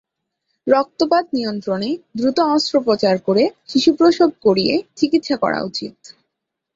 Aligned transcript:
রক্তপাত 0.67 1.25
নিয়ন্ত্রণে 1.33 1.89
দ্রুত 2.17 2.37
অস্ত্রোপচার 2.53 3.15
করে 3.27 3.43
শিশু 3.67 3.89
প্রসব 3.95 4.29
করিয়ে 4.45 4.73
চিকিৎসা 4.95 5.35
করা 5.37 5.59
উচিত। 5.63 5.95